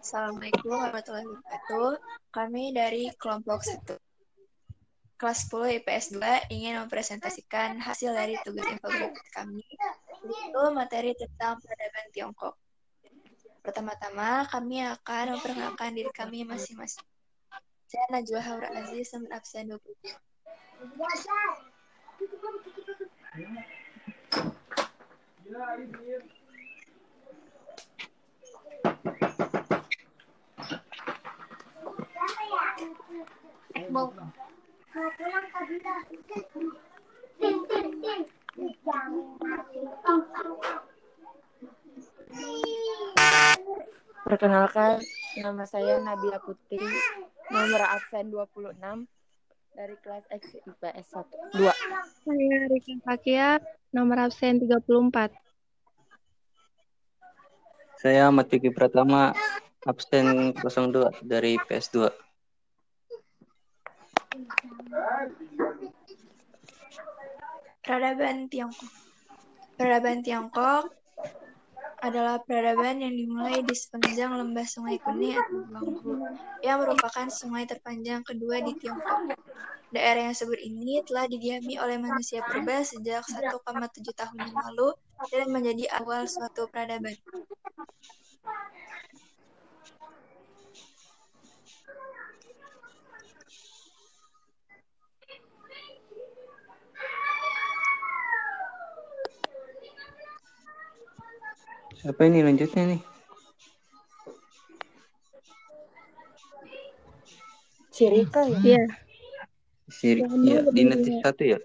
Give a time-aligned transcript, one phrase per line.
[0.00, 2.00] Assalamualaikum warahmatullahi wabarakatuh.
[2.32, 3.92] Kami dari kelompok 1
[5.20, 9.60] kelas 10 IPS 2 ingin mempresentasikan hasil dari tugas infografis kami,
[10.24, 12.56] yaitu materi tentang peradaban Tiongkok.
[13.60, 17.04] Pertama-tama, kami akan memperkenalkan diri kami masing-masing.
[17.84, 19.80] Saya Najwa Haura Aziz, nomor absen 20.
[44.34, 44.98] Perkenalkan,
[45.38, 46.82] nama saya Nabila Putri,
[47.54, 48.74] nomor absen 26
[49.78, 51.06] dari kelas X IPS
[51.54, 51.70] 1 2.
[52.26, 53.62] Saya Rika Fakia,
[53.94, 55.30] nomor absen 34.
[58.02, 59.38] Saya Ahmad Pratama,
[59.86, 62.10] absen 02 dari PS2.
[67.86, 68.90] Peradaban Tiongkok.
[69.78, 71.03] Peradaban Tiongkok
[72.04, 76.12] adalah peradaban yang dimulai di sepanjang lembah Sungai Kuning atau Guanghu,
[76.60, 79.40] yang merupakan sungai terpanjang kedua di Tiongkok.
[79.88, 83.56] Daerah yang subur ini telah didiami oleh manusia purba sejak 1,7
[84.12, 84.92] tahun yang lalu
[85.32, 87.16] dan menjadi awal suatu peradaban.
[102.04, 103.00] Apa ini lanjutnya nih?
[107.94, 108.58] Cirika ya?
[108.60, 108.84] Iya,
[109.86, 111.58] Siri, Selama ya, dinasti berdirinya- satu ya?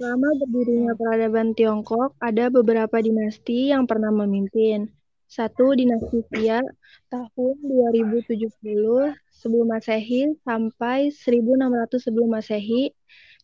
[0.00, 4.88] selama berdirinya peradaban Tiongkok, ada beberapa dinasti yang pernah memimpin.
[5.28, 6.64] Satu, dinasti Xia
[7.12, 12.90] tahun 2070 sebelum Masehi sampai 1600 sebelum Masehi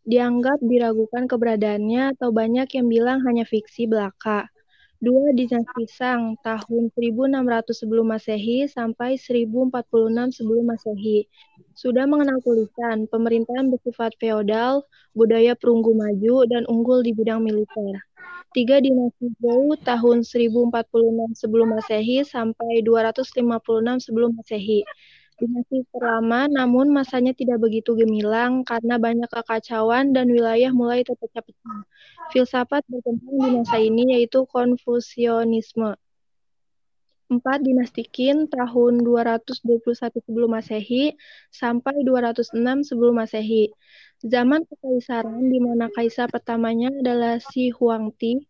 [0.02, 4.48] dianggap diragukan keberadaannya atau banyak yang bilang hanya fiksi belaka.
[4.96, 11.28] Dua, dinasti Shang tahun 1600 sebelum Masehi sampai 1046 sebelum Masehi.
[11.76, 18.00] Sudah mengenal tulisan, pemerintahan bersifat feodal, budaya perunggu maju, dan unggul di bidang militer.
[18.56, 24.80] Tiga dinasti Zhou tahun 1046 sebelum Masehi sampai 256 sebelum Masehi.
[25.36, 31.84] Dinasti terlama namun masanya tidak begitu gemilang karena banyak kekacauan dan wilayah mulai terpecah-pecah.
[32.32, 36.00] Filsafat berkembang di masa ini yaitu Konfusianisme.
[37.26, 41.12] Empat dinasti Qin tahun 221 sebelum Masehi
[41.52, 43.74] sampai 206 sebelum Masehi.
[44.24, 48.46] Zaman kekaisaran di mana kaisar pertamanya adalah Shi Huangdi,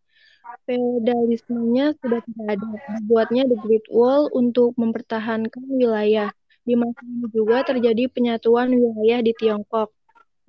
[0.70, 2.68] feodalismenya sudah tidak ada.
[3.00, 6.30] Dibuatnya The Great Wall untuk mempertahankan wilayah.
[6.66, 9.94] Di masa ini juga terjadi penyatuan wilayah di Tiongkok.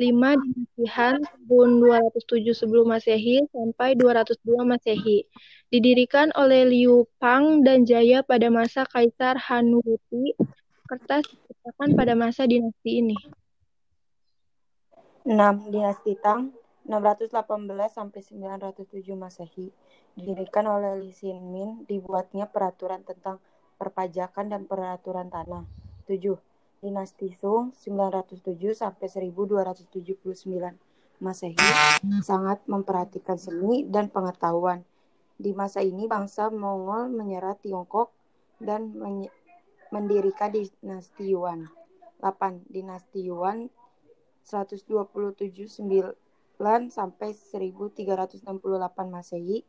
[0.02, 5.30] Lima dinasti Han tahun 207 sebelum Masehi sampai 202 Masehi.
[5.70, 10.34] Didirikan oleh Liu Pang dan Jaya pada masa Kaisar Han Wuti.
[10.90, 13.18] Kertas diciptakan pada masa dinasti ini.
[15.22, 15.70] 6.
[15.70, 16.50] Dinasti Tang
[16.90, 19.70] 618 sampai 907 Masehi.
[20.18, 23.38] Didirikan oleh Li Xin dibuatnya peraturan tentang
[23.78, 25.87] perpajakan dan peraturan tanah.
[26.08, 26.40] 7.
[26.80, 30.08] Dinasti Sung 907 sampai 1279
[31.18, 31.58] Masehi
[32.22, 34.86] sangat memperhatikan seni dan pengetahuan.
[35.38, 38.14] Di masa ini bangsa Mongol menyerah Tiongkok
[38.62, 38.94] dan
[39.90, 41.68] mendirikan dinasti Yuan.
[42.22, 42.70] 8.
[42.70, 43.70] Dinasti Yuan
[44.46, 45.44] 127
[45.76, 48.46] 9 sampai 1368
[49.10, 49.66] Masehi.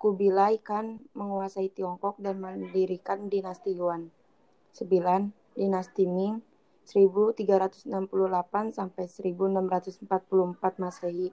[0.00, 4.10] Kubilai Khan menguasai Tiongkok dan mendirikan dinasti Yuan.
[4.74, 5.39] 9.
[5.54, 6.42] Dinasti Ming
[6.86, 7.86] 1368
[8.74, 10.06] sampai 1644
[10.82, 11.30] Masehi.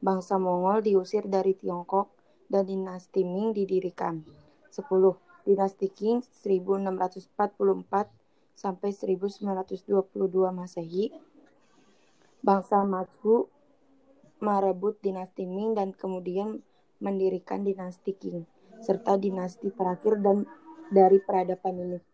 [0.00, 2.08] Bangsa Mongol diusir dari Tiongkok
[2.48, 4.22] dan dinasti Ming didirikan.
[4.70, 4.86] 10.
[5.44, 7.34] Dinasti Qing 1644
[8.54, 9.86] sampai 1922
[10.54, 11.10] Masehi.
[12.40, 13.50] Bangsa Manchu
[14.40, 16.64] merebut dinasti Ming dan kemudian
[17.00, 18.46] mendirikan dinasti Qing
[18.80, 20.48] serta dinasti terakhir dan
[20.88, 22.09] dari peradaban ini.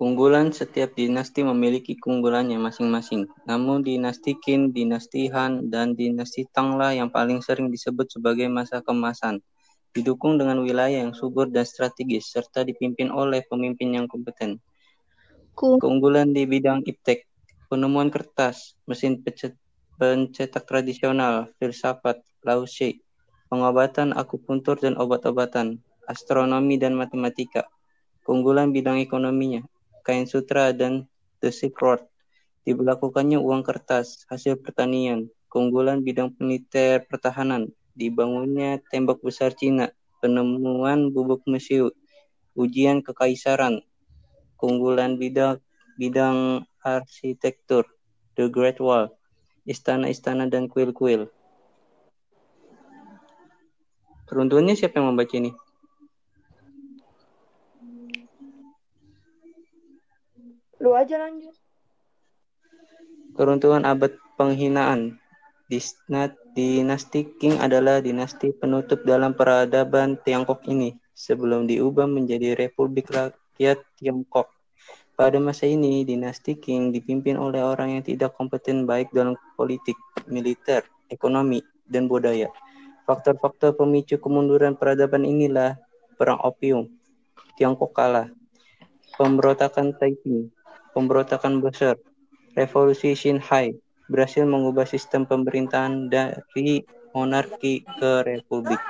[0.00, 3.28] Keunggulan setiap dinasti memiliki keunggulannya masing-masing.
[3.44, 8.80] Namun dinasti Qin, dinasti Han, dan dinasti Tang lah yang paling sering disebut sebagai masa
[8.80, 9.44] kemasan.
[9.92, 14.64] Didukung dengan wilayah yang subur dan strategis, serta dipimpin oleh pemimpin yang kompeten.
[15.52, 17.28] Keunggulan di bidang iptek,
[17.68, 19.60] penemuan kertas, mesin pecet-
[20.00, 23.04] pencetak tradisional, filsafat, laushe,
[23.52, 27.68] pengobatan akupuntur dan obat-obatan, astronomi dan matematika,
[28.24, 29.60] Keunggulan bidang ekonominya,
[30.10, 31.06] kain sutra dan
[31.38, 32.02] the Silk Road.
[32.66, 35.30] Diberlakukannya uang kertas, hasil pertanian.
[35.46, 41.94] Keunggulan bidang militer pertahanan, dibangunnya tembok besar Cina, penemuan bubuk mesiu,
[42.58, 43.86] ujian kekaisaran.
[44.58, 45.62] Keunggulan bidang
[45.94, 47.86] bidang arsitektur,
[48.34, 49.14] The Great Wall,
[49.62, 51.30] istana-istana dan kuil-kuil.
[54.26, 55.50] Peruntukannya siapa yang membaca ini?
[60.80, 61.52] Lu aja lanjut.
[63.36, 65.20] Keruntuhan abad penghinaan.
[65.70, 74.50] Dinasti Qing adalah dinasti penutup dalam peradaban Tiongkok ini sebelum diubah menjadi Republik Rakyat Tiongkok.
[75.14, 79.94] Pada masa ini, dinasti Qing dipimpin oleh orang yang tidak kompeten baik dalam politik,
[80.26, 82.50] militer, ekonomi, dan budaya.
[83.04, 85.76] Faktor-faktor pemicu kemunduran peradaban inilah
[86.16, 86.88] Perang Opium,
[87.54, 88.32] Tiongkok kalah,
[89.20, 90.50] pemberontakan Taiping,
[90.92, 91.96] pemberontakan besar,
[92.54, 93.74] revolusi Xinhai
[94.10, 96.82] berhasil mengubah sistem pemerintahan dari
[97.14, 98.82] monarki ke republik.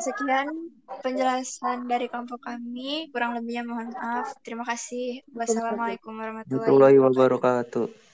[0.00, 0.48] Sekian
[1.04, 3.12] penjelasan dari kelompok kami.
[3.12, 4.32] Kurang lebihnya mohon maaf.
[4.40, 5.22] Terima kasih.
[5.30, 8.09] Wassalamualaikum Warahmatullahi wabarakatuh.